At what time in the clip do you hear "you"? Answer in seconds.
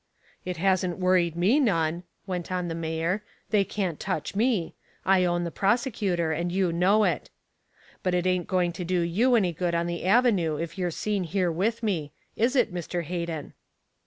6.51-6.73, 9.01-9.35